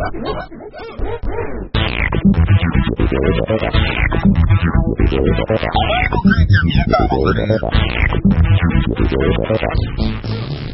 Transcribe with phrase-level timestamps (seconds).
[0.00, 0.08] ク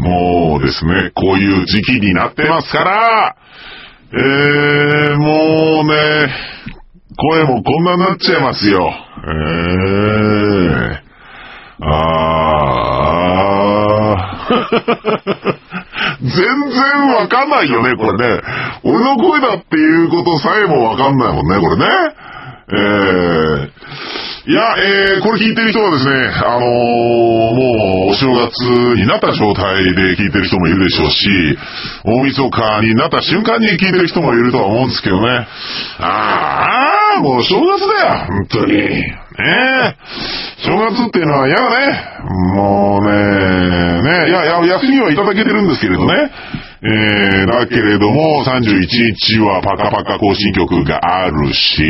[0.00, 3.36] もうですね、こういう時期になってますから、
[4.12, 6.28] えー、もうね、
[7.16, 8.92] 声もこんなになっちゃいますよ。
[9.24, 12.96] えー、あー。
[16.20, 16.44] 全然
[17.14, 18.42] わかんないよね、これね。
[18.84, 21.86] 俺の声だっていうことさえもわかんないもんね、これね。
[22.68, 23.35] えー、
[24.46, 28.62] いや、えー、これ聞いてる人はですね、あのー、もう、お正月
[28.94, 31.58] になった状態で聞いてる人もいるでしょうし、
[32.04, 35.48] 大晦日になった瞬間に聞いてる人もいるとは思うんですけどね。
[35.98, 38.76] あー、もう正月だよ、本当に。
[38.76, 39.96] ねえ。
[40.62, 42.02] 正月っていうのは嫌だね。
[42.54, 46.30] もうね、ね、いや、いや、休みはいただけてるんですけれどね。
[46.84, 51.82] えー、だけれども、31日はパカパカ更新曲があるし、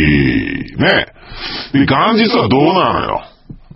[0.78, 1.15] ね。
[1.72, 3.22] で、元日はどうなのよ？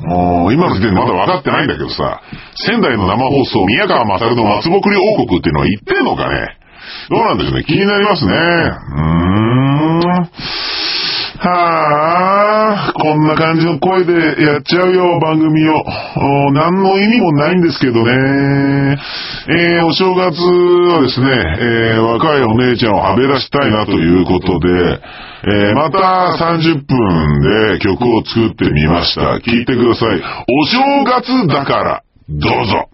[0.01, 2.23] もう、今の時点でまだ分かってないんだけどさ、
[2.55, 6.57] 仙台の生放送、宮川勝の松ぼくり王国っていうのは言ってんのかね？
[7.11, 7.65] どうなんでしょうね？
[7.65, 8.33] 気になりますね。
[8.33, 10.01] うーん。
[11.43, 11.49] は
[12.95, 15.85] こんな感じの声でやっちゃうよ、番組を。
[16.53, 18.99] 何の意味もないんですけどね。
[19.49, 21.27] えー、お正月はですね、
[21.59, 25.01] えー、若いお姉ちゃんをはべらしたいなということで、
[25.43, 29.39] えー、また30分で曲を作ってみました。
[29.39, 30.23] 聞いてください。
[30.49, 32.90] お正月だから、どうぞ。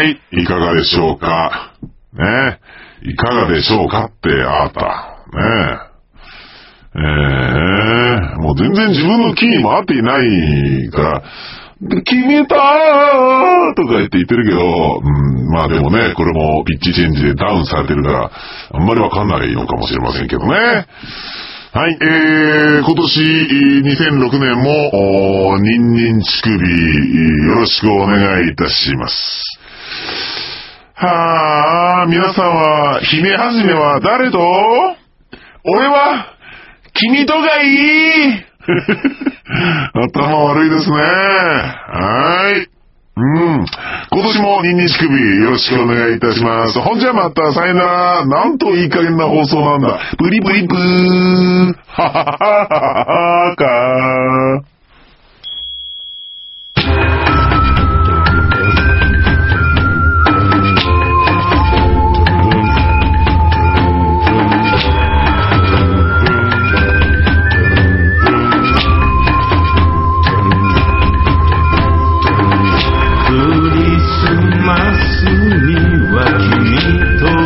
[0.00, 1.74] はい、いかがでしょうか？
[2.14, 2.58] ね
[3.02, 4.80] いかがでしょうかって、あなた。
[4.80, 5.78] ね
[6.96, 11.22] えー、もう全然自分のキーにも合っていないから、
[12.02, 18.30] 決めたーとか言って言ってるけど、うん、まあでもね、これもピッチチェンジでダウンされてるから、
[18.72, 20.86] あんまりわかんないのかもしれませんけどね。
[21.72, 23.20] はい、えー、今年、
[23.84, 29.60] 2006年も、おーニンニン乳首、よろしくお願いいたします。
[31.02, 34.38] はあ、皆さんは、姫始めは誰と？
[35.64, 36.36] 俺は、
[36.92, 38.44] 君とがいい
[40.12, 40.96] 頭悪いですね。
[40.96, 42.68] はい。
[43.16, 43.64] うん。
[44.12, 46.78] 今年もニンニン乳首よろしくお願いいたします。
[46.80, 48.26] ほんじゃまたさよなら。
[48.26, 49.98] なんといい加減な放送なんだ。
[50.18, 51.74] ブリブリブー。
[51.88, 52.24] ははは
[52.68, 53.64] ははか
[74.70, 77.39] 「ますには君と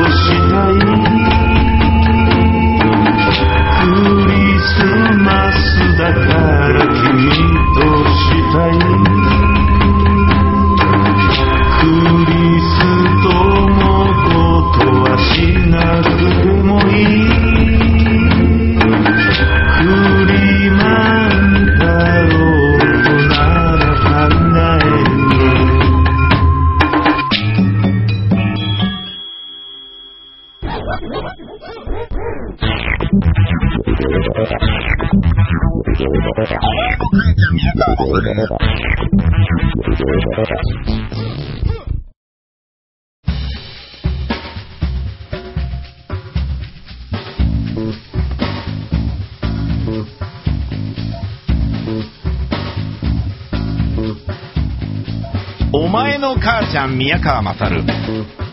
[55.72, 58.43] お前の母ちゃん宮川勝。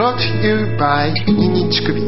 [0.00, 2.00] Brought to you by ニニチクビ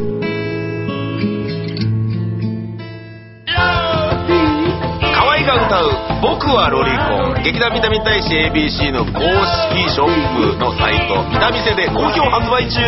[5.12, 5.92] 河合が歌う
[6.24, 11.20] 「僕はロリコン」劇団ビタミン大使 ABC の公式ショップのサイト。
[11.32, 12.80] ビタミセで好評発売中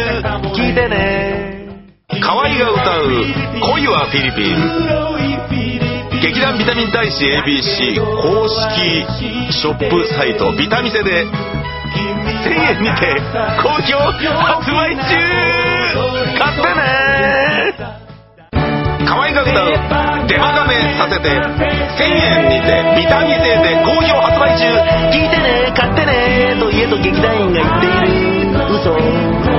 [0.56, 1.68] 聞いてね
[2.22, 3.10] 河合が歌う
[3.60, 4.56] 「恋はフィリピン」
[6.22, 9.04] 劇団ビタミン大使 ABC 公式
[9.52, 11.26] ショップサイトビタミセで
[12.44, 13.08] 1000円にて
[13.62, 15.16] 好評発売中
[16.36, 18.04] 買ってね
[19.06, 19.52] 可愛かった
[20.26, 24.68] デマガメさせて1000円にてビタミン税で好評発売中
[25.10, 29.53] 聞いてね買ってねと家と劇団員が言っている嘘